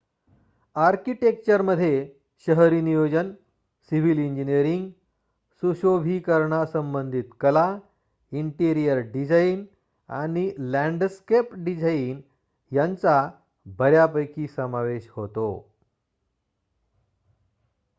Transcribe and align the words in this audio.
आर्किटेक्चरमध्ये 0.75 1.91
शहरी 2.47 2.79
नियोजन 2.81 3.31
सिव्हील 3.91 4.19
इंजिनीअरिंग 4.19 4.89
सुशोभिकरणासंबंधित 5.63 7.23
कला 7.39 7.67
इन्टिरीअर 8.31 8.99
डिझाइन 9.11 9.65
आणि 10.09 10.49
लॅन्डस्केप 10.71 11.53
डिझाइन 11.55 12.21
यांचा 12.71 13.29
बऱ्यापैकी 13.65 14.47
समावेश 14.47 15.09
होतो 15.09 15.49